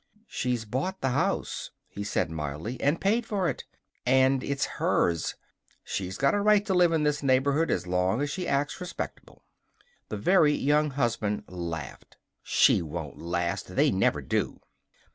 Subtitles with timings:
[0.25, 3.65] "She's bought the house," he said mildly, "and paid for it.
[4.03, 5.35] And it's hers.
[5.83, 9.43] She's got a right to live in this neighborhood as long as she acts respectable."
[10.09, 12.17] The Very Young Husband laughed.
[12.41, 13.75] "She won't last!
[13.75, 14.61] They never do."